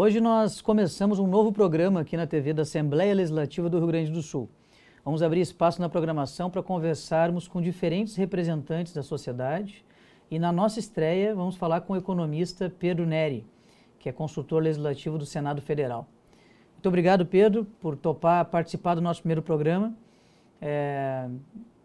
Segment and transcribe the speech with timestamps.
[0.00, 4.12] Hoje nós começamos um novo programa aqui na TV da Assembleia Legislativa do Rio Grande
[4.12, 4.48] do Sul.
[5.04, 9.84] Vamos abrir espaço na programação para conversarmos com diferentes representantes da sociedade
[10.30, 13.44] e na nossa estreia vamos falar com o economista Pedro Neri,
[13.98, 16.06] que é consultor legislativo do Senado Federal.
[16.74, 19.92] Muito obrigado, Pedro, por topar participar do nosso primeiro programa.
[20.62, 21.28] É,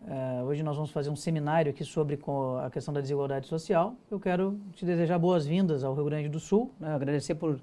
[0.08, 2.20] é, hoje nós vamos fazer um seminário aqui sobre
[2.64, 3.96] a questão da desigualdade social.
[4.12, 7.60] Eu quero te desejar boas-vindas ao Rio Grande do Sul, né, agradecer por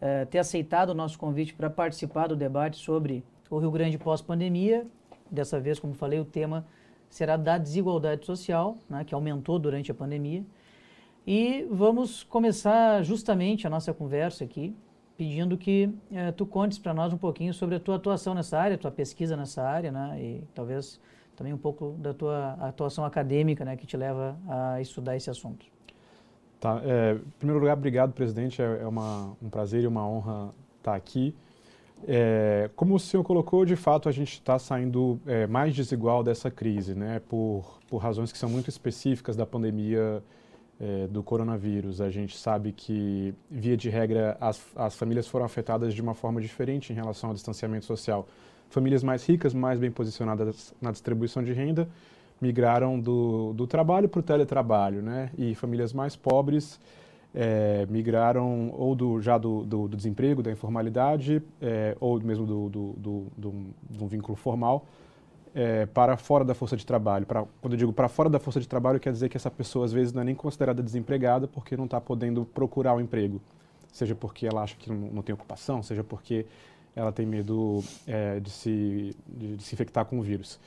[0.00, 4.86] é, ter aceitado o nosso convite para participar do debate sobre o Rio Grande pós-pandemia.
[5.30, 6.66] Dessa vez, como falei, o tema
[7.08, 10.44] será da desigualdade social, né, que aumentou durante a pandemia.
[11.26, 14.74] E vamos começar justamente a nossa conversa aqui
[15.16, 18.78] pedindo que eh, tu contes para nós um pouquinho sobre a tua atuação nessa área,
[18.78, 21.00] tua pesquisa nessa área, né, e talvez
[21.34, 25.66] também um pouco da tua atuação acadêmica, né, que te leva a estudar esse assunto.
[26.60, 30.52] Tá, é, em primeiro lugar, obrigado, presidente, é, é uma, um prazer e uma honra
[30.78, 31.34] estar aqui.
[32.06, 36.50] É, como o senhor colocou, de fato a gente está saindo é, mais desigual dessa
[36.50, 40.22] crise, né, por, por razões que são muito específicas da pandemia
[40.80, 42.00] é, do coronavírus.
[42.00, 46.40] A gente sabe que, via de regra, as, as famílias foram afetadas de uma forma
[46.40, 48.28] diferente em relação ao distanciamento social.
[48.70, 51.88] Famílias mais ricas, mais bem posicionadas na distribuição de renda,
[52.40, 55.30] migraram do, do trabalho para o teletrabalho, né?
[55.36, 56.80] E famílias mais pobres
[57.34, 62.68] é, migraram ou do, já do, do, do desemprego, da informalidade, é, ou mesmo do,
[62.68, 63.54] do, do, do,
[63.90, 64.86] do vínculo formal,
[65.54, 67.26] é, para fora da força de trabalho.
[67.26, 69.84] Pra, quando eu digo para fora da força de trabalho, quer dizer que essa pessoa
[69.84, 73.40] às vezes não é nem considerada desempregada porque não está podendo procurar um emprego.
[73.92, 76.46] Seja porque ela acha que não, não, tem ocupação, seja porque
[76.94, 80.58] ela tem medo é, de, se, de, de, se infectar com o vírus.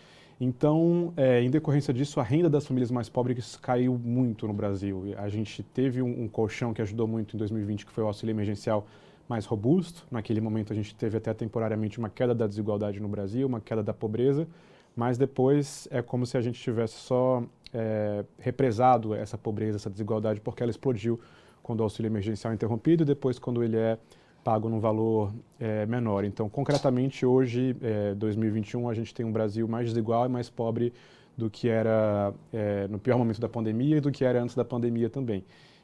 [0.44, 5.14] Então, é, em decorrência disso, a renda das famílias mais pobres caiu muito no Brasil.
[5.17, 8.34] A gente teve um, um colchão que ajudou muito em 2020, que foi o auxílio
[8.34, 8.88] emergencial
[9.29, 10.06] mais robusto.
[10.09, 13.84] Naquele momento, a gente teve até temporariamente uma queda da desigualdade no Brasil, uma queda
[13.84, 14.47] da pobreza
[14.96, 20.41] mas depois é como se a gente tivesse só é, represado essa pobreza, essa desigualdade,
[20.41, 21.19] porque ela explodiu
[21.63, 23.97] quando o auxílio emergencial é interrompido e depois quando ele é
[24.44, 26.24] pago num valor é, menor.
[26.24, 30.94] Então, concretamente, hoje, é, 2021, a gente tem um Brasil mais desigual e mais pobre
[31.38, 34.66] do que era é, no pior momento da pandemia e do que era antes da
[34.66, 35.44] pandemia também.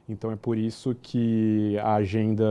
[0.10, 2.46] Então, é por isso que a agenda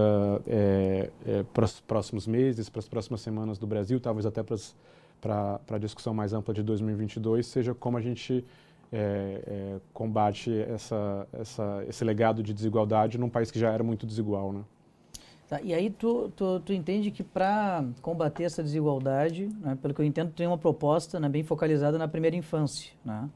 [0.47, 5.61] é, é, para os próximos meses, para as próximas semanas do Brasil, talvez até para
[5.71, 8.45] a discussão mais ampla de 2022 seja como a gente
[8.93, 14.53] é, combate essa, essa, esse legado de desigualdade num país que já era muito desigual,
[14.53, 14.63] né?
[15.49, 20.01] Tá, e aí tu, tu, tu entende que para combater essa desigualdade, né, pelo que
[20.01, 23.29] eu entendo, tem uma proposta né, bem focalizada na primeira infância, né?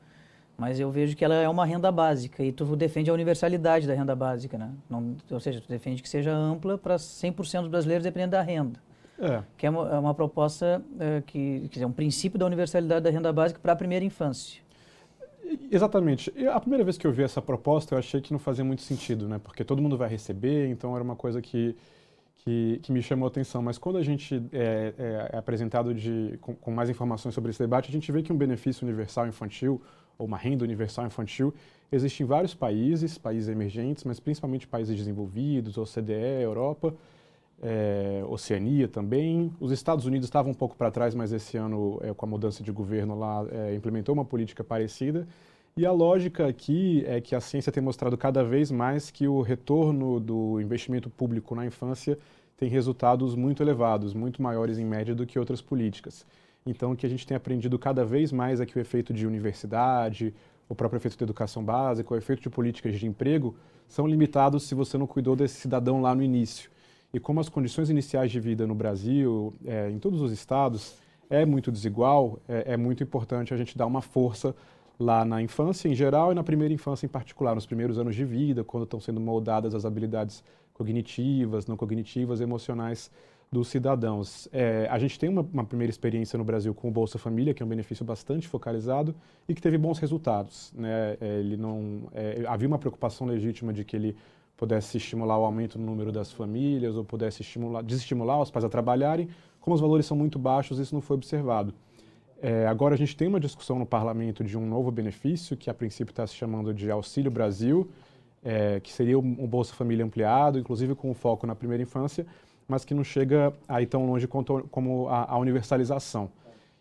[0.59, 3.95] Mas eu vejo que ela é uma renda básica e tu defende a universalidade da
[3.95, 4.71] renda básica, né?
[4.91, 8.79] Não, ou seja, tu defende que seja ampla para 100% dos brasileiros dependendo da renda.
[9.19, 9.43] É.
[9.57, 13.11] Que é uma, é uma proposta é, que, que é um princípio da universalidade da
[13.11, 14.61] renda básica para a primeira infância.
[15.71, 16.31] Exatamente.
[16.49, 19.29] A primeira vez que eu vi essa proposta, eu achei que não fazia muito sentido,
[19.29, 19.41] né?
[19.43, 21.75] Porque todo mundo vai receber, então era uma coisa que,
[22.45, 23.63] que, que me chamou a atenção.
[23.63, 27.59] Mas quando a gente é, é, é apresentado de, com, com, mais informações sobre esse
[27.59, 29.81] debate, a gente vê que um benefício universal infantil,
[30.19, 31.53] ou uma renda universal infantil,
[31.91, 36.95] existe em vários países, países emergentes, mas principalmente países desenvolvidos, OCDE, Europa,
[37.63, 39.53] é, Oceania também.
[39.61, 42.63] Os Estados Unidos estavam um pouco para trás, mas esse ano, é, com a mudança
[42.63, 45.27] de governo lá, é, implementou uma política parecida.
[45.77, 49.41] E a lógica aqui é que a ciência tem mostrado cada vez mais que o
[49.41, 52.19] retorno do investimento público na infância
[52.57, 56.27] tem resultados muito elevados, muito maiores em média do que outras políticas.
[56.67, 59.27] Então, o que a gente tem aprendido cada vez mais é que o efeito de
[59.27, 60.35] universidade,
[60.69, 63.57] o próprio efeito de educação básica, o efeito de políticas de emprego
[63.89, 66.71] são limitados se você não cuidou desse cidadão lá no início
[67.13, 70.97] e como as condições iniciais de vida no Brasil, é, em todos os estados,
[71.29, 74.55] é muito desigual, é, é, muito importante a gente dar uma força
[75.01, 78.25] lá na infância em geral e na primeira infância em particular, nos primeiros anos de
[78.25, 80.45] vida, quando estão sendo moldadas as habilidades
[80.75, 83.11] cognitivas, não cognitivas, emocionais
[83.51, 84.47] dos cidadãos.
[84.53, 87.63] É, a gente tem uma, uma, primeira experiência no Brasil com o Bolsa Família, que
[87.63, 89.15] é um benefício bastante focalizado
[89.49, 90.73] e que teve bons resultados.
[90.77, 91.17] Né?
[91.21, 94.17] É, ele não, é, havia uma preocupação legítima de que ele
[94.57, 98.69] pudesse estimular o aumento no número das famílias ou pudesse estimular, desestimular os pais a
[98.69, 99.29] trabalharem,
[99.61, 101.75] como os valores são muito baixos, isso não foi observado.
[102.43, 105.75] É, agora a gente tem uma discussão no parlamento de um novo benefício, que a
[105.75, 107.89] princípio está se chamando de Auxílio Brasil,
[108.43, 112.27] é, que seria um, Bolsa Família ampliado, inclusive com foco na primeira infância,
[112.67, 116.31] mas que não chega aí tão longe quanto, como a, a universalização.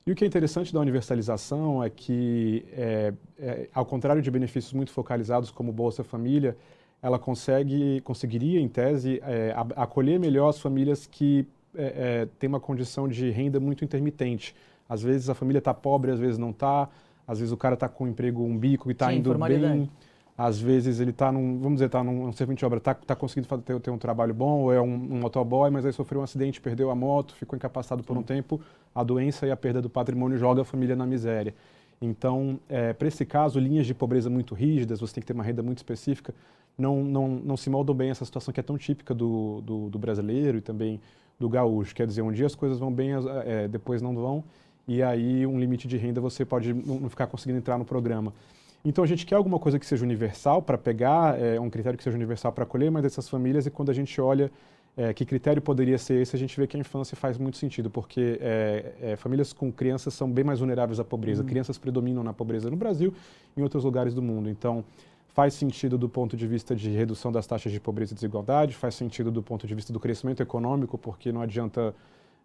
[0.07, 4.71] E o que é interessante da universalização é que, é, é, ao contrário de benefícios
[4.71, 6.55] muito focalizados como Bolsa Família,
[7.01, 11.45] ela consegue, conseguiria, em tese, é, acolher melhor as famílias que
[11.75, 11.83] é,
[12.23, 14.55] é, têm uma condição de renda muito intermitente.
[14.89, 16.89] Às vezes a família está pobre, às vezes não está.
[17.27, 19.87] Às vezes o cara está com um emprego, um bico e está indo bem.
[20.35, 23.13] Às vezes ele está num, vamos dizer, está num um servente de obra, está tá
[23.13, 26.21] conseguindo fazer, ter, ter, um trabalho bom, ou é um, um motoboy, mas aí sofreu
[26.21, 28.59] um acidente, perdeu a moto, ficou incapacitado por um tempo,
[28.95, 31.53] a doença e a perda do patrimônio joga a família na miséria.
[32.01, 35.43] Então, é, para esse caso, linhas de pobreza muito rígidas, você tem que ter uma
[35.43, 36.33] renda muito específica,
[36.77, 39.99] não, não, não se moldam bem essa situação que é tão típica do, do, do
[39.99, 41.01] brasileiro e também
[41.37, 41.93] do gaúcho.
[41.93, 43.11] Quer dizer, um dia as coisas vão bem,
[43.45, 44.45] é, depois não vão,
[44.87, 48.33] e aí um limite de renda você pode não ficar conseguindo entrar no programa.
[48.83, 52.03] Então a gente quer alguma coisa que seja universal para pegar, é, um critério que
[52.03, 54.51] seja universal para acolher mais dessas famílias e quando a gente olha
[54.95, 57.89] é, que critério poderia ser esse, a gente vê que a infância faz muito sentido,
[57.89, 61.41] porque é, é, famílias com crianças são bem mais vulneráveis à pobreza.
[61.41, 61.47] Uhum.
[61.47, 63.13] Crianças predominam na pobreza no Brasil
[63.55, 64.49] e em outros lugares do mundo.
[64.49, 64.83] Então,
[65.29, 68.95] faz sentido do ponto de vista de redução das taxas de pobreza e desigualdade, faz
[68.95, 71.95] sentido do ponto de vista do crescimento econômico, porque não adianta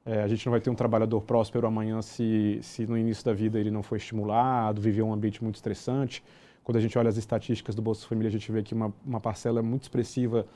[0.06, 3.33] é, a gente não vai ter um trabalhador próspero amanhã se, se no início da
[3.33, 6.23] vida ele não foi estimulado, viveu um ambiente muito estressante.
[6.62, 9.21] Quando a gente olha as estatísticas do Bolsa Família, a gente vê que uma, uma
[9.21, 10.47] parcela muito expressiva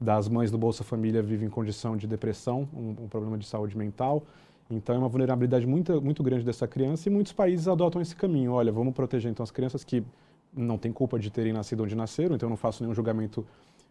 [0.00, 3.76] das mães do Bolsa Família vive em condição de depressão, um, um, problema de saúde
[3.76, 4.22] mental.
[4.68, 8.52] Então é uma vulnerabilidade muito, muito grande dessa criança e muitos países adotam esse caminho.
[8.52, 10.04] Olha, vamos proteger então as crianças que
[10.52, 13.46] não têm culpa de terem nascido onde nasceram, então eu não faço nenhum julgamento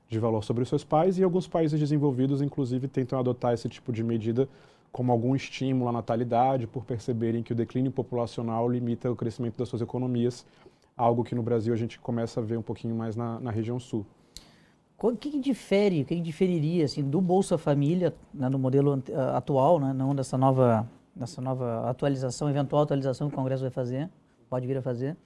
[0.10, 3.92] de valor sobre os seus pais e alguns países desenvolvidos inclusive tentam adotar esse tipo
[3.92, 4.48] de medida
[4.96, 9.68] como algum estímulo à natalidade por perceberem que o declínio populacional limita o crescimento das
[9.68, 10.46] suas economias,
[10.96, 13.78] algo que no Brasil a gente começa a ver um pouquinho mais na, na região
[13.78, 14.06] sul.
[14.98, 19.04] O que, que difere, o que, que, diferiria assim, do Bolsa Família né, no modelo
[19.34, 24.10] atual, né, não dessa nova, dessa nova atualização, eventual atualização que o Congresso vai fazer,
[24.50, 25.18] pode vir a fazer,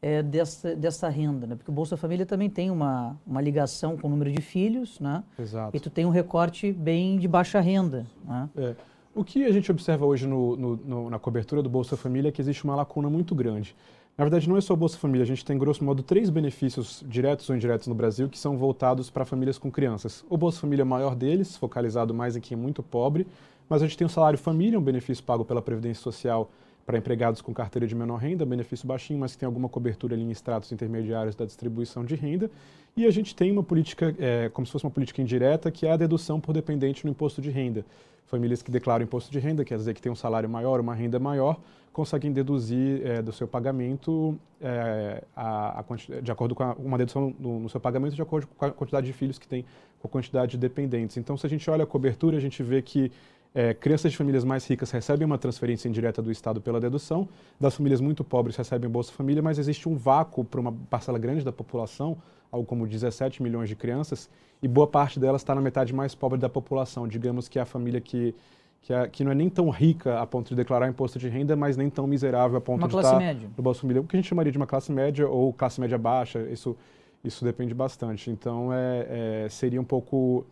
[0.00, 1.56] é, dessa, dessa renda, né?
[1.56, 5.24] Porque o Bolsa Família também tem uma, uma ligação com o número de filhos, né?
[5.36, 5.76] Exato.
[5.76, 8.48] E tu tem um recorte bem de baixa renda, né?
[8.56, 8.76] É.
[9.14, 12.32] O que a gente observa hoje no, no, no, na cobertura do Bolsa Família é
[12.32, 13.74] que existe uma lacuna muito grande.
[14.16, 17.04] Na verdade, não é só o Bolsa Família, a gente tem, grosso modo, três benefícios
[17.06, 20.24] diretos ou indiretos no Brasil que são voltados para famílias com crianças.
[20.28, 23.26] O Bolsa Família é o maior deles, focalizado mais em quem é muito pobre,
[23.68, 26.50] mas a gente tem o Salário Família, um benefício pago pela Previdência Social
[26.88, 30.24] para empregados com carteira de menor renda, benefício baixinho, mas que tem alguma cobertura ali
[30.24, 32.50] em estratos intermediários da distribuição de renda.
[32.96, 35.92] E a gente tem uma política, é, como se fosse uma política indireta, que é
[35.92, 37.84] a dedução por dependente no imposto de renda.
[38.24, 41.18] Famílias que declaram imposto de renda, quer dizer que tem um salário maior, uma renda
[41.18, 41.60] maior,
[41.92, 47.34] conseguem deduzir é, do seu pagamento, é, a, a, de acordo com a, uma dedução
[47.38, 49.62] no, no, seu pagamento de acordo com a quantidade de filhos que tem,
[50.00, 51.18] com a quantidade de dependentes.
[51.18, 53.12] Então, se a gente olha a cobertura, a gente vê que
[53.58, 57.28] é, crianças de famílias mais ricas recebem uma transferência indireta do Estado pela dedução,
[57.58, 61.44] das famílias muito pobres recebem Bolsa Família, mas existe um vácuo para uma parcela grande
[61.44, 62.16] da população,
[62.52, 64.30] algo como 17 milhões de crianças,
[64.62, 67.08] e boa parte delas está na metade mais pobre da população.
[67.08, 68.32] Digamos que é a família que
[68.80, 71.56] que, é, que não é nem tão rica a ponto de declarar imposto de renda,
[71.56, 73.50] mas nem tão miserável a ponto uma de estar média.
[73.56, 74.00] no Bolsa Família.
[74.00, 76.76] O que a gente chamaria de uma classe média ou classe média baixa, isso,
[77.24, 78.30] isso depende bastante.
[78.30, 80.46] Então, é, é seria um pouco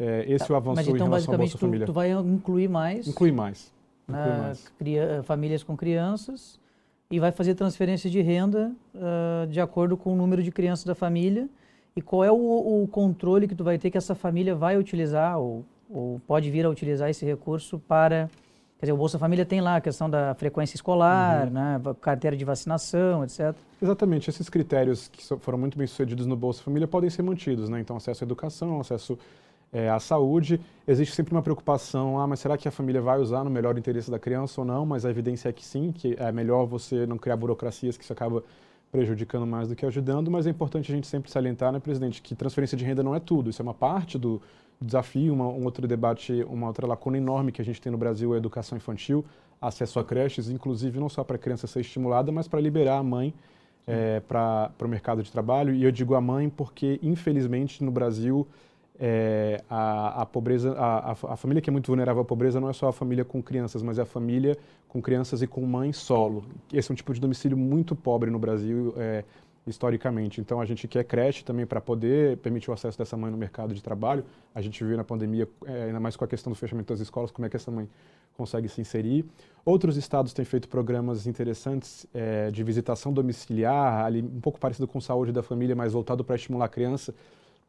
[0.00, 0.54] é, esse tá.
[0.54, 1.86] o avanço mas, então, em relação ao Bolsa tu, Família.
[1.86, 3.06] tu vai incluir mais...
[3.06, 3.72] Incluir mais.
[4.08, 4.68] Incluir mais.
[4.78, 6.58] Cria, famílias com crianças
[7.10, 10.94] e vai fazer transferência de renda uh, de acordo com o número de crianças da
[10.94, 11.48] família
[11.94, 15.38] e qual é o, o controle que tu vai ter que essa família vai utilizar
[15.38, 18.30] ou ou pode vir a utilizar esse recurso para.
[18.78, 21.52] Quer dizer, o Bolsa Família tem lá a questão da frequência escolar, uhum.
[21.52, 23.54] né, carteira de vacinação, etc.
[23.82, 24.30] Exatamente.
[24.30, 27.78] Esses critérios que foram muito bem sucedidos no Bolsa Família podem ser mantidos, né?
[27.78, 29.18] Então, acesso à educação, acesso
[29.72, 30.60] é, à saúde.
[30.86, 34.10] Existe sempre uma preocupação, ah, mas será que a família vai usar no melhor interesse
[34.10, 34.84] da criança ou não?
[34.84, 38.12] Mas a evidência é que sim, que é melhor você não criar burocracias que isso
[38.12, 38.42] acaba
[38.90, 42.34] prejudicando mais do que ajudando, mas é importante a gente sempre salientar, né, presidente, que
[42.34, 44.42] transferência de renda não é tudo, isso é uma parte do,
[44.80, 48.32] desafio, uma, um outro debate, uma outra lacuna enorme que a gente tem no Brasil
[48.32, 49.24] é a educação infantil,
[49.60, 53.02] acesso a creches, inclusive não só para a criança ser estimulada, mas para liberar a
[53.02, 53.34] mãe
[53.86, 55.74] é, para o mercado de trabalho.
[55.74, 58.46] E eu digo a mãe porque, infelizmente, no Brasil,
[59.02, 62.72] é, a, a, pobreza, a, a, família que é muito vulnerável à pobreza não é
[62.74, 66.44] só a família com crianças, mas é a família com crianças e com mãe solo.
[66.70, 68.92] Esse é um tipo de domicílio muito pobre no Brasil.
[68.98, 69.24] É,
[69.66, 70.40] historicamente.
[70.40, 73.74] Então a gente quer creche também para poder permitir o acesso dessa mãe no mercado
[73.74, 74.24] de trabalho.
[74.54, 77.30] A gente viu na pandemia, é, ainda mais com a questão do fechamento das escolas,
[77.30, 77.88] como é que essa mãe
[78.36, 79.24] consegue se inserir.
[79.64, 85.00] Outros estados têm feito programas interessantes é, de visitação domiciliar, ali um pouco parecido com
[85.00, 87.14] saúde da família, mas voltado para estimular a criança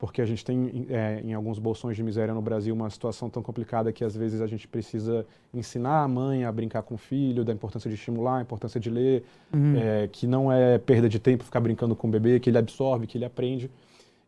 [0.01, 3.43] porque a gente tem é, em alguns bolsões de miséria no Brasil uma situação tão
[3.43, 7.45] complicada que às vezes a gente precisa ensinar a mãe a brincar com o filho,
[7.45, 9.75] da importância de estimular, a importância de ler, uhum.
[9.77, 13.05] é, que não é perda de tempo ficar brincando com o bebê, que ele absorve,
[13.05, 13.69] que ele aprende.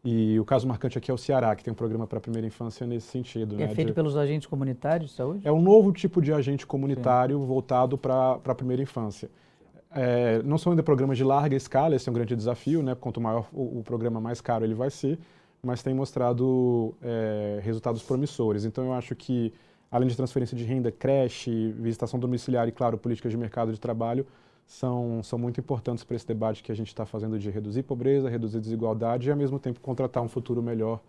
[0.05, 2.45] E o caso marcante aqui é o Ceará, que tem um programa para a primeira
[2.45, 3.55] infância nesse sentido.
[3.55, 3.93] É né, feito de...
[3.95, 5.41] pelos agentes comunitários de saúde?
[5.43, 7.45] É um novo tipo de agente comunitário Sim.
[7.47, 9.27] voltado para a primeira infância.
[9.95, 12.93] É, não são ainda programas de larga escala, esse é um grande desafio, né?
[12.93, 15.17] Quanto maior o, o programa, mais caro ele vai ser,
[15.65, 18.65] mas tem mostrado é, resultados promissores.
[18.65, 19.53] Então, eu acho que,
[19.89, 24.27] além de transferência de renda, creche, visitação domiciliar e, claro, políticas de mercado de trabalho,
[24.67, 28.29] são, são muito importantes para esse debate que a gente está fazendo de reduzir pobreza,
[28.29, 30.99] reduzir desigualdade e, ao mesmo tempo, contratar um futuro melhor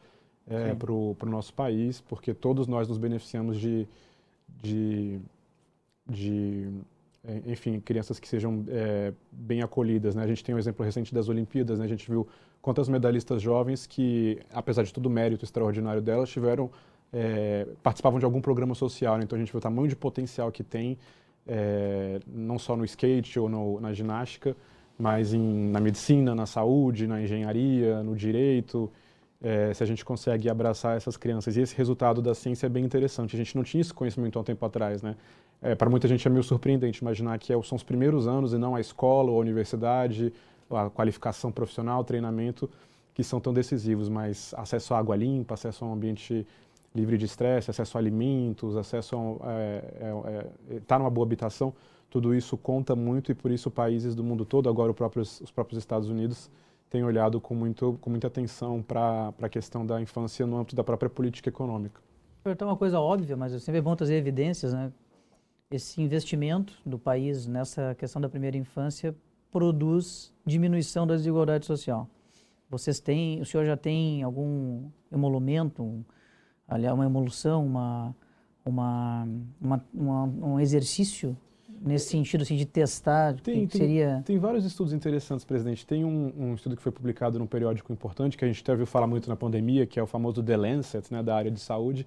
[0.46, 3.88] é, para o nosso país, porque todos nós nos beneficiamos de,
[4.62, 5.18] de,
[6.08, 6.68] de
[7.46, 10.14] enfim, crianças que sejam é, bem acolhidas.
[10.14, 10.22] Né?
[10.22, 11.86] A gente tem um exemplo recente das Olimpíadas, né?
[11.86, 12.28] a gente viu
[12.64, 16.70] quantas medalhistas jovens que, apesar de todo o mérito extraordinário delas, tiveram,
[17.12, 19.18] é, participavam de algum programa social.
[19.18, 19.24] Né?
[19.24, 20.96] Então a gente viu o tamanho de potencial que tem
[21.46, 24.56] é, não só no skate ou no, na ginástica,
[24.98, 28.90] mas em, na medicina, na saúde, na engenharia, no direito.
[29.42, 31.54] É, se a gente consegue abraçar essas crianças.
[31.58, 33.36] E esse resultado da ciência é bem interessante.
[33.36, 35.16] A gente não tinha esse conhecimento há um tempo atrás, né?
[35.60, 38.58] É, para muita gente é meio surpreendente imaginar que é, são os primeiros anos e
[38.58, 40.32] não a escola ou a universidade,
[40.70, 42.68] a qualificação profissional, treinamento,
[43.14, 46.46] que são tão decisivos, mas acesso à água limpa, acesso a um ambiente
[46.94, 51.24] livre de estresse, acesso a alimentos, acesso a estar é, é, é, tá numa boa
[51.24, 51.74] habitação,
[52.08, 55.78] tudo isso conta muito e por isso países do mundo todo, agora próprios, os próprios
[55.78, 56.50] Estados Unidos,
[56.88, 60.84] têm olhado com, muito, com muita atenção para a questão da infância no âmbito da
[60.84, 62.00] própria política econômica.
[62.46, 64.92] Então, uma coisa óbvia, mas sempre é bom trazer evidências, né?
[65.70, 69.14] Esse investimento do país nessa questão da primeira infância
[69.54, 72.10] produz diminuição da desigualdade social.
[72.68, 76.04] Vocês têm, o senhor já tem algum emolumento, um,
[76.66, 78.16] aliás, uma emolução, uma,
[78.66, 79.28] uma,
[79.60, 81.36] uma, uma, um exercício
[81.80, 83.34] nesse sentido assim, de testar?
[83.34, 84.24] Tem, que seria...
[84.26, 85.86] tem vários estudos interessantes, presidente.
[85.86, 88.86] Tem um, um, estudo que foi publicado num periódico importante, que a gente até ouviu
[88.86, 92.04] falar muito na pandemia, que é o famoso The Lancet, né, da área de saúde,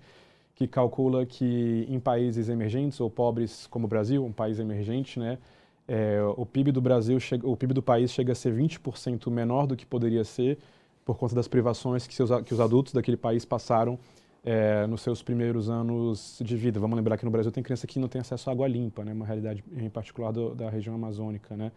[0.54, 5.38] que calcula que em países emergentes ou pobres como o Brasil, um país emergente, né,
[5.88, 9.66] é, o PIB do Brasil, chega, o PIB do país chega a ser 20% menor
[9.66, 10.58] do que poderia ser
[11.06, 13.98] por conta das privações que, seus, que os adultos daquele país passaram
[14.44, 16.80] é, nos seus primeiros anos de vida.
[16.80, 19.14] Vamos lembrar que no Brasil tem criança que não tem acesso à água limpa, né?
[19.14, 21.56] uma realidade em particular do, da região amazônica.
[21.56, 21.72] Né?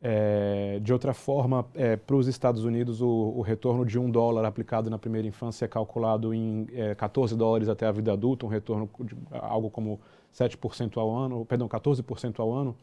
[0.00, 4.44] É, de outra forma, é, para os Estados Unidos, o, o, retorno de um dólar
[4.44, 8.48] aplicado na primeira infância é calculado em é, 14 dólares até a vida adulta, um
[8.48, 10.00] retorno de algo como
[10.34, 12.74] 7% ao ano, perdão, 14% ao ano.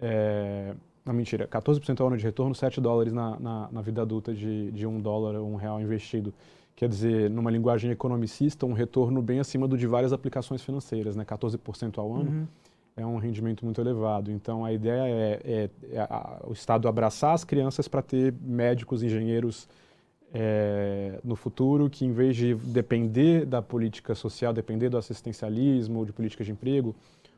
[0.00, 0.74] É,
[1.04, 4.70] não, mentira, 14% ao ano de retorno, 7 dólares na, na, na vida adulta de,
[4.72, 6.34] de um dólar ou um real investido
[6.76, 11.24] quer dizer, numa linguagem economicista, um retorno bem acima do de várias aplicações financeiras, né?
[11.24, 12.30] 14% ao ano.
[12.30, 12.46] Uhum.
[12.98, 14.30] É um rendimento muito elevado.
[14.30, 19.02] Então, a ideia é, é, é a, o Estado abraçar as crianças para ter médicos,
[19.02, 19.66] engenheiros
[20.32, 26.12] é, no futuro que, em vez de depender da política social, depender do assistencialismo, de
[26.12, 26.94] política de emprego,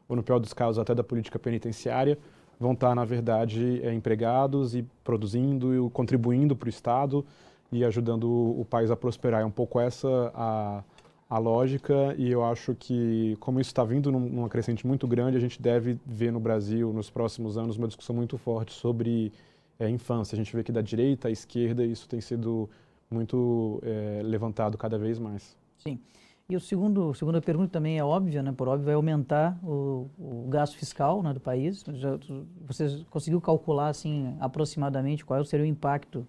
[0.08, 2.18] ou, no pior dos casos, até da política penitenciária,
[2.58, 7.24] vão estar, na verdade, é, empregados e produzindo e contribuindo para o Estado
[7.70, 9.42] e ajudando o, país a prosperar.
[9.42, 10.82] É um pouco essa a,
[11.28, 15.36] a lógica e eu acho que, como isso está vindo num, numa crescente muito grande,
[15.36, 19.32] a gente deve ver no Brasil, nos próximos anos, uma discussão muito forte sobre
[19.78, 20.34] é, infância.
[20.34, 22.68] A gente vê que da direita à esquerda isso tem sido
[23.10, 25.56] muito é, levantado cada vez mais.
[25.78, 26.00] Sim.
[26.50, 28.54] E o segundo, a segunda pergunta também é óbvia, né?
[28.56, 31.84] Por óbvio, vai aumentar o, o gasto fiscal né, do país.
[31.92, 32.18] Já,
[32.66, 36.26] você conseguiu calcular, assim, aproximadamente qual seria o impacto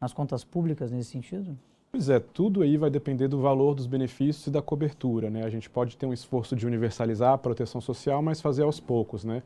[0.00, 1.56] nas contas públicas nesse sentido?
[1.92, 5.44] Pois é, tudo aí vai depender do valor dos benefícios e da cobertura, né?
[5.44, 9.24] A gente pode ter um esforço de universalizar a proteção social, mas fazer aos poucos,
[9.24, 9.40] né?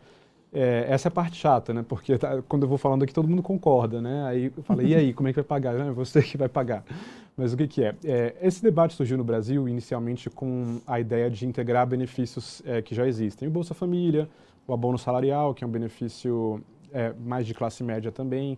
[0.50, 1.84] É, essa é a parte chata, né?
[1.86, 4.24] Porque tá, quando eu vou falando aqui, todo mundo concorda, né?
[4.24, 5.78] Aí eu falo, e aí, como é que vai pagar?
[5.78, 6.82] É você que vai pagar.
[7.36, 7.94] Mas o que, que é?
[8.04, 8.36] é?
[8.40, 13.06] Esse debate surgiu no Brasil inicialmente com a ideia de integrar benefícios é, que já
[13.06, 13.48] existem.
[13.48, 14.28] O Bolsa Família,
[14.66, 16.62] o abono salarial, que é um benefício
[16.92, 18.56] é, mais de classe média também,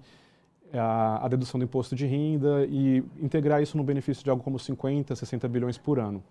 [0.72, 4.58] a, a, dedução do imposto de renda e integrar isso no benefício de algo como
[4.58, 6.22] 50, 60 bilhões por ano.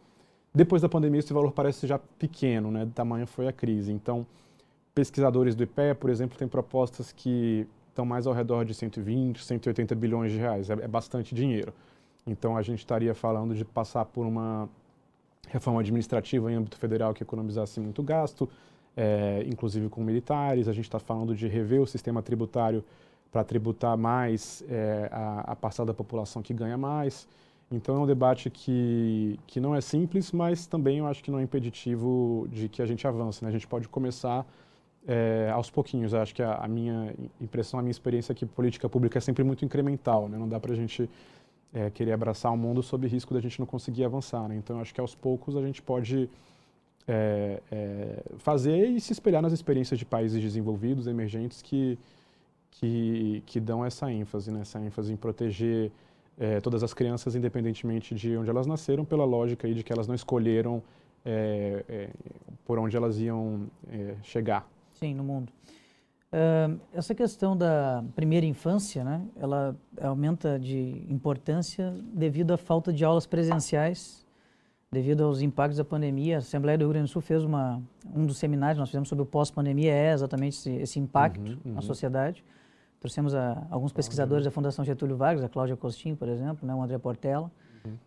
[0.53, 2.85] Depois da pandemia, esse valor parece já pequeno, né?
[2.85, 3.91] Do tamanho foi a crise.
[3.91, 4.25] Então,
[4.93, 9.95] pesquisadores do IPE, por exemplo, têm propostas que estão mais ao redor de 120, 180
[9.95, 10.69] bilhões de reais.
[10.69, 11.73] É, é bastante dinheiro.
[12.27, 14.67] Então, a gente estaria falando de passar por uma
[15.47, 18.49] reforma administrativa em âmbito federal que economizasse muito gasto,
[18.97, 20.67] é, inclusive com militares.
[20.67, 22.83] A gente está falando de rever o sistema tributário
[23.31, 27.27] para tributar mais é, a, a parcela da população que ganha mais.
[27.71, 31.39] Então é um debate que, que não é simples, mas também eu acho que não
[31.39, 33.43] é impeditivo de que a gente avance.
[33.43, 33.49] Né?
[33.49, 34.45] A gente pode começar
[35.07, 36.13] é, aos pouquinhos.
[36.13, 39.21] Eu acho que a, a, minha impressão, a minha experiência é que política pública é
[39.21, 40.29] sempre muito incremental.
[40.29, 40.37] Né?
[40.37, 41.09] Não dá para a gente
[41.75, 44.47] é, querer abraçar o mundo sob risco da gente não conseguir avançar.
[44.47, 44.55] Né?
[44.55, 46.29] Então, acho que aos poucos a gente pode
[47.05, 51.99] é, é, fazer e se espelhar nas experiências de países desenvolvidos, emergentes, que,
[52.71, 54.61] que, que dão essa ênfase, né?
[54.61, 55.91] essa ênfase em proteger
[56.39, 60.07] é, todas as crianças, independentemente de onde elas nasceram, pela lógica aí de que elas
[60.07, 60.81] não escolheram
[61.25, 62.09] é, é,
[62.63, 63.67] por onde elas iam
[64.23, 64.65] chegar.
[64.93, 65.51] Sim, no mundo.
[66.35, 73.05] Uh, essa questão da primeira infância, né, ela aumenta de importância devido à falta de
[73.05, 74.25] aulas presenciais,
[74.91, 76.35] devido aos impactos da pandemia.
[76.35, 77.81] A Assembleia do Rio Grande do Sul fez uma,
[78.13, 81.57] um dos seminários que nós fizemos sobre o pós-pandemia é exatamente esse, esse impacto uhum,
[81.63, 81.73] uhum.
[81.75, 82.43] na sociedade.
[82.99, 86.81] Trouxemos a, alguns pesquisadores da Fundação Getúlio Vargas, a Cláudia Costin, por exemplo, né, o
[86.81, 87.49] André Portela,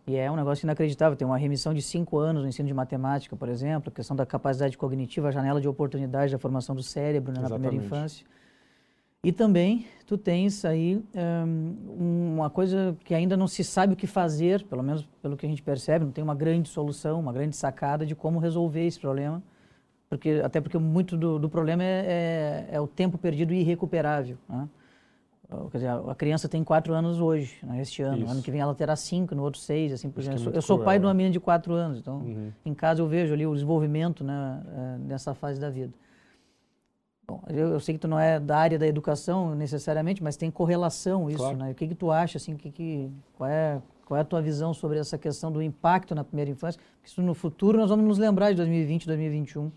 [0.07, 1.15] e é um negócio inacreditável.
[1.15, 4.25] Tem uma remissão de cinco anos no ensino de matemática, por exemplo, a questão da
[4.25, 8.25] capacidade cognitiva, a janela de oportunidade da formação do cérebro né, na primeira infância.
[9.21, 14.07] E também tu tens aí um, uma coisa que ainda não se sabe o que
[14.07, 17.55] fazer, pelo menos pelo que a gente percebe, não tem uma grande solução, uma grande
[17.55, 19.43] sacada de como resolver esse problema,
[20.09, 24.37] porque até porque muito do, do problema é, é, é, o tempo perdido irrecuperável.
[24.47, 24.69] Né?
[25.71, 28.23] Quer dizer, a criança tem quatro anos hoje, né, este ano.
[28.23, 28.31] Isso.
[28.31, 30.47] Ano que vem ela terá cinco, no outro seis, assim por diante.
[30.47, 32.51] É eu sou cruel, pai de uma menina de quatro anos, então uhum.
[32.63, 35.91] em casa eu vejo ali o desenvolvimento né, é, nessa fase da vida.
[37.27, 40.51] Bom, eu, eu, sei que tu não é da área da educação necessariamente, mas tem
[40.51, 41.57] correlação isso, claro.
[41.57, 41.71] né?
[41.71, 44.71] O que que tu acha, assim, que, que, qual, é, qual é a tua visão
[44.73, 46.79] sobre essa questão do impacto na primeira infância?
[46.95, 49.71] Porque isso no futuro nós vamos nos lembrar de 2020, 2021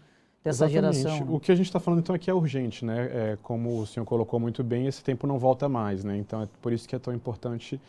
[0.45, 0.97] dessa Exatamente.
[0.99, 1.35] geração.
[1.35, 3.11] O que a gente está falando então aqui é urgente, né?
[3.13, 6.17] É, como o senhor colocou muito bem, esse tempo não volta mais, né?
[6.17, 7.81] Então é por isso que é tão importante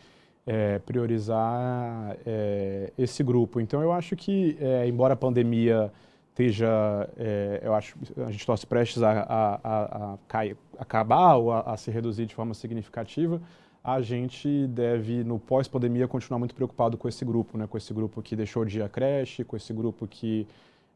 [0.46, 3.60] é, priorizar é, esse grupo.
[3.60, 5.90] Então eu acho que, é, embora a pandemia
[6.30, 7.96] esteja, é, eu acho,
[8.26, 12.34] a gente torce prestes a, a, a, a cair, acabar ou a, se reduzir de
[12.34, 13.40] forma significativa,
[13.82, 17.66] a gente deve, no pós-pandemia, continuar muito preocupado com esse grupo, né?
[17.66, 20.46] Com esse grupo que deixou de ir à creche, com esse grupo que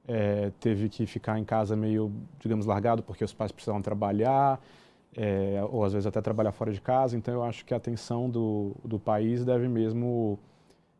[0.09, 4.59] é, teve que ficar em casa meio, digamos, largado porque os pais precisavam trabalhar,
[5.15, 7.17] é, ou às vezes até trabalhar fora de casa.
[7.17, 10.39] Então eu acho que a atenção do, do país deve mesmo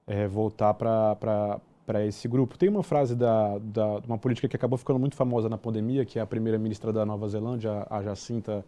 [0.07, 1.61] é, voltar para
[2.07, 2.59] esse grupo.
[2.59, 6.19] Tem uma frase da, da uma política que acabou ficando muito famosa na pandemia, que
[6.19, 8.63] é a primeira-ministra da Nova Zelândia, a Jacinta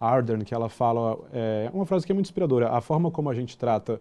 [0.00, 3.34] Ardern, que ela fala, é uma frase que é muito inspiradora, a forma como a
[3.34, 4.00] gente trata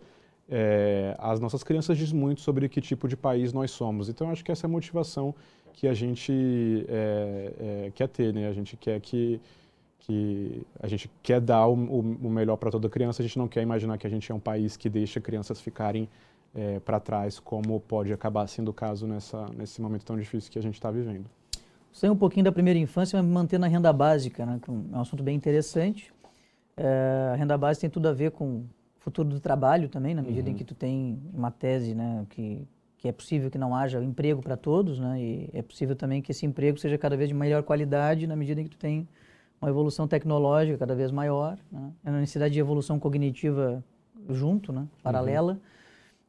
[0.50, 4.10] é, as nossas crianças diz muito sobre que tipo de país nós somos.
[4.10, 5.34] Então, acho que essa é a motivação
[5.74, 8.48] que a gente é, é, quer ter, né?
[8.48, 9.42] A gente quer que,
[10.00, 13.22] que a gente quer dar o, o melhor para toda criança.
[13.22, 16.08] A gente não quer imaginar que a gente é um país que deixa crianças ficarem
[16.56, 20.60] é, para trás, como pode acabar sendo o caso nessa, nesse momento tão difícil que
[20.60, 21.26] a gente está vivendo.
[21.92, 24.60] Sair um pouquinho da primeira infância, mas manter na renda básica, né?
[24.68, 26.14] É um assunto bem interessante.
[26.76, 28.66] É, a renda básica tem tudo a ver com o
[28.98, 30.56] futuro do trabalho também, na medida uhum.
[30.56, 32.66] em que tu tem uma tese, né, que
[33.04, 35.22] que é possível que não haja emprego para todos, né?
[35.22, 38.62] E é possível também que esse emprego seja cada vez de melhor qualidade na medida
[38.62, 39.06] em que tu tem
[39.62, 41.92] uma evolução tecnológica cada vez maior, né?
[42.06, 43.84] É a necessidade de evolução cognitiva
[44.30, 44.88] junto, né?
[45.04, 45.52] Paralela.
[45.52, 45.60] Uhum.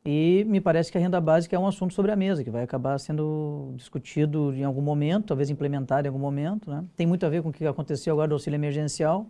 [0.05, 2.65] E me parece que a renda básica é um assunto sobre a mesa, que vai
[2.65, 6.69] acabar sendo discutido em algum momento, talvez implementado em algum momento.
[6.69, 6.85] Né?
[6.97, 9.29] Tem muito a ver com o que aconteceu agora do auxílio emergencial.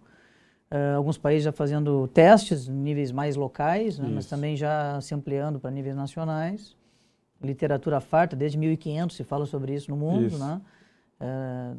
[0.73, 4.09] Uh, alguns países já fazendo testes em níveis mais locais, né?
[4.11, 6.75] mas também já se ampliando para níveis nacionais
[7.45, 10.39] literatura farta, desde 1500 se fala sobre isso no mundo, isso.
[10.39, 10.61] né?
[11.21, 11.75] É,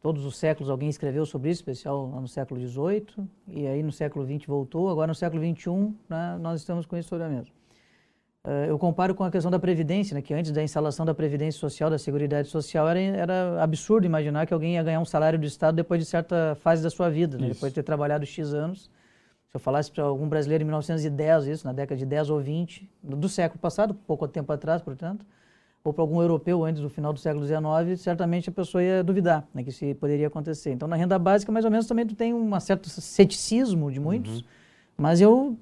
[0.00, 4.24] todos os séculos alguém escreveu sobre isso, especial no século XVIII, e aí no século
[4.24, 7.44] XX voltou, agora no século XXI né, nós estamos com isso sobre a.
[8.44, 11.58] É, eu comparo com a questão da Previdência, né, que antes da instalação da Previdência
[11.58, 15.44] Social, da Seguridade Social, era, era absurdo imaginar que alguém ia ganhar um salário do
[15.44, 18.88] Estado depois de certa fase da sua vida, né, depois de ter trabalhado X anos,
[19.48, 22.90] se eu falasse para algum brasileiro em 1910, isso, na década de 10 ou 20,
[23.02, 25.24] do século passado, pouco tempo atrás, portanto,
[25.86, 29.46] ou para algum europeu antes do final do século XIX, certamente a pessoa ia duvidar
[29.54, 30.72] né, que isso poderia acontecer.
[30.72, 34.44] Então, na renda básica, mais ou menos, também tem um certo ceticismo de muitos, uhum.
[34.96, 35.56] mas eu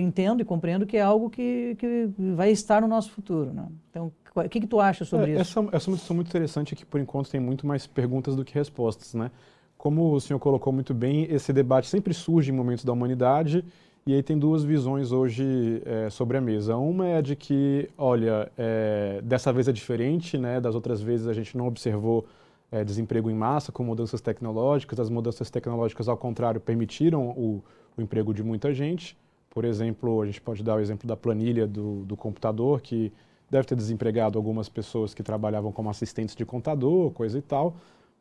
[0.00, 3.52] entendo e compreendo que é algo que, que vai estar no nosso futuro.
[3.52, 3.68] Né?
[3.90, 5.60] Então, o que, que tu acha sobre é, isso?
[5.60, 8.44] Essa, essa é uma discussão muito interessante que, por enquanto, tem muito mais perguntas do
[8.44, 9.30] que respostas, né?
[9.78, 13.64] Como o senhor colocou muito bem, esse debate sempre surge em momentos da humanidade
[14.04, 16.76] e aí tem duas visões hoje é, sobre a mesa.
[16.76, 20.60] Uma é de que, olha, é, dessa vez é diferente, né?
[20.60, 22.26] Das outras vezes a gente não observou
[22.72, 24.98] é, desemprego em massa com mudanças tecnológicas.
[24.98, 27.62] As mudanças tecnológicas, ao contrário, permitiram o,
[27.96, 29.16] o emprego de muita gente.
[29.48, 33.12] Por exemplo, a gente pode dar o exemplo da planilha do, do computador, que
[33.48, 37.76] deve ter desempregado algumas pessoas que trabalhavam como assistentes de contador, coisa e tal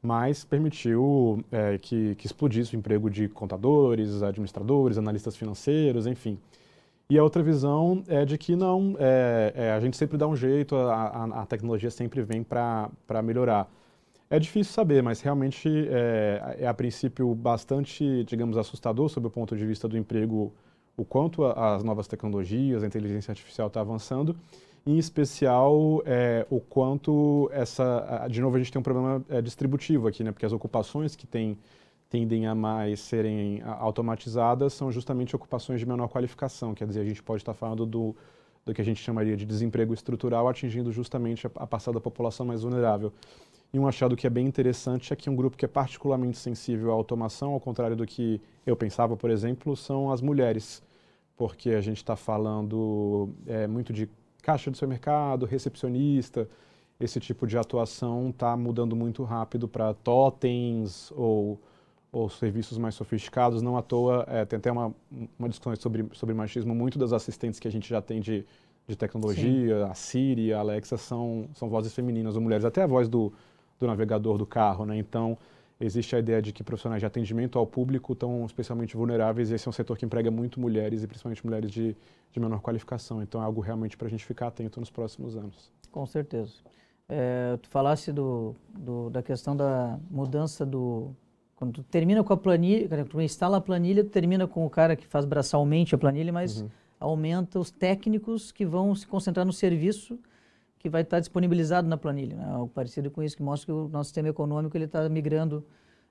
[0.08, 6.40] mas permitiu é, que, que, explodisse o emprego de contadores, administradores, analistas financeiros, enfim.
[7.10, 10.36] E a outra visão é de que não, é, é, a gente sempre dá um
[10.36, 12.90] jeito, a, a, a tecnologia sempre vem para
[13.22, 13.70] melhorar.
[14.30, 19.58] É difícil saber, mas realmente é, é, a princípio bastante, digamos, assustador sob o ponto
[19.58, 20.54] de vista do emprego,
[20.96, 24.38] o quanto as novas tecnologias, a inteligência artificial está avançando,
[24.88, 30.08] em especial é, o quanto essa, de novo a gente tem um problema é, distributivo
[30.08, 31.58] aqui, né, porque as ocupações que tem,
[32.10, 37.22] tendem a mais serem automatizadas são justamente ocupações de menor qualificação, quer dizer, a gente
[37.22, 38.16] pode estar falando do,
[38.66, 42.46] do que a gente chamaria de desemprego estrutural, atingindo justamente a, a parcela da população
[42.46, 43.12] mais vulnerável.
[43.74, 46.92] E um achado que é bem interessante é que um grupo que é particularmente sensível
[46.92, 50.82] à automação, ao contrário do que eu pensava, por exemplo, são as mulheres,
[51.36, 54.10] porque a gente está falando é, muito de
[54.48, 56.48] caixa de supermercado, recepcionista,
[56.98, 61.60] esse tipo de atuação está mudando muito rápido para totens ou,
[62.14, 63.62] ou serviços mais sofisticados.
[63.62, 64.96] Não à toa, é, tem até uma,
[65.38, 68.46] uma discussão sobre, sobre machismo, muito das assistentes que a gente já tem de,
[68.88, 69.92] de tecnologia, Sim.
[69.92, 72.64] a Siri, a Alexa, são, são vozes femininas ou mulheres.
[72.64, 73.34] Até a voz do,
[73.78, 74.98] do navegador do carro, né?
[74.98, 75.38] Então,
[75.80, 79.68] existe a ideia de que profissionais de atendimento ao público estão especialmente vulneráveis e esse
[79.68, 81.96] é um setor que emprega muito mulheres e principalmente mulheres de,
[82.32, 83.22] de menor qualificação.
[83.22, 85.72] Então, é algo realmente para a gente ficar atento nos próximos anos.
[85.92, 86.54] Com certeza.
[87.08, 91.12] É, tu falasse do, do, da questão da mudança do...
[91.56, 94.70] Quando tu termina com a planilha, quando tu instala a planilha, tu termina com o
[94.70, 96.70] cara que faz braçalmente a planilha, mas uhum.
[97.00, 100.20] aumenta os técnicos que vão se concentrar no serviço
[100.88, 102.46] que vai estar disponibilizado na planilha, né?
[102.46, 105.66] algo parecido com isso, que mostra que o nosso sistema econômico ele está migrando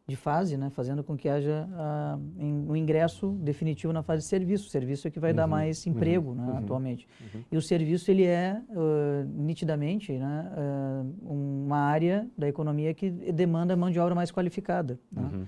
[0.07, 0.71] de fase, né?
[0.71, 4.69] fazendo com que haja uh, um ingresso definitivo na fase de serviço.
[4.69, 7.09] O serviço é que vai uhum, dar mais uhum, emprego né, uhum, atualmente.
[7.21, 7.41] Uhum.
[7.51, 13.75] E o serviço ele é uh, nitidamente né, uh, uma área da economia que demanda
[13.75, 15.01] mão de obra mais qualificada.
[15.11, 15.23] Né?
[15.23, 15.47] Uhum, uhum.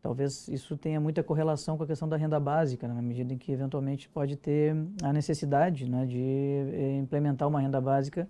[0.00, 3.38] Talvez isso tenha muita correlação com a questão da renda básica, né, na medida em
[3.38, 8.26] que eventualmente pode ter a necessidade né, de eh, implementar uma renda básica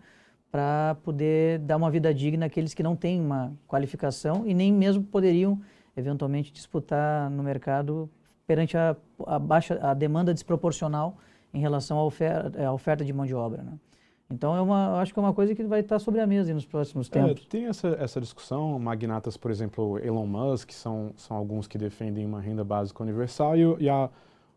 [0.53, 5.03] para poder dar uma vida digna àqueles que não têm uma qualificação e nem mesmo
[5.03, 5.59] poderiam
[5.97, 8.09] eventualmente disputar no mercado
[8.47, 8.95] perante a,
[9.27, 11.17] a baixa a demanda desproporcional
[11.55, 13.63] em relação à oferta, à oferta de mão de obra.
[13.63, 13.73] Né?
[14.31, 16.67] Então, é uma, acho que é uma coisa que vai estar sobre a mesa nos
[16.67, 17.45] próximos é, tempos.
[17.45, 22.27] É, tem essa, essa discussão, magnatas, por exemplo, Elon Musk, são, são alguns que defendem
[22.27, 24.11] uma renda básica universal, e, e a,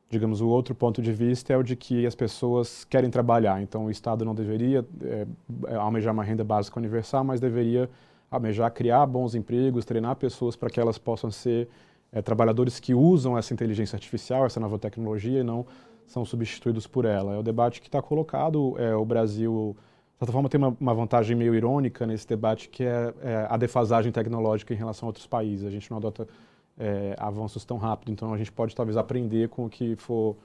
[0.09, 3.61] digamos, o outro ponto de vista é o de que as pessoas querem trabalhar.
[3.61, 5.27] Então, o Estado não deveria é,
[5.75, 7.89] almejar uma renda básica universal, mas deveria
[8.29, 11.67] almejar criar bons empregos, treinar pessoas para que elas possam ser
[12.11, 15.65] é, trabalhadores que usam essa inteligência artificial, essa nova tecnologia, e não
[16.05, 17.35] são substituídos por ela.
[17.35, 18.75] É o debate que está colocado.
[18.77, 19.75] É, o Brasil,
[20.13, 23.57] de certa forma, tem uma, uma, vantagem meio irônica nesse debate, que é, é a
[23.57, 25.65] defasagem tecnológica em relação a outros países.
[25.65, 26.27] A gente não adota
[26.77, 28.11] é, avanços tão rápido.
[28.11, 30.35] Então a gente pode talvez aprender com o que for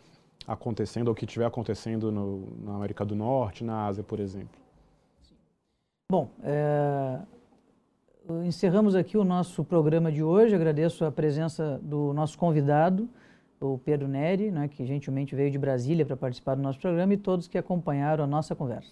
[0.47, 4.59] acontecendo ou o que estiver acontecendo no, na América do Norte, na Ásia, por exemplo.
[6.11, 7.21] Bom, é,
[8.45, 10.55] encerramos aqui o nosso programa de hoje.
[10.55, 13.09] Agradeço a presença do nosso convidado,
[13.61, 17.17] o Pedro Neri, né, que gentilmente veio de Brasília para participar do nosso programa, e
[17.17, 18.91] todos que acompanharam a nossa conversa.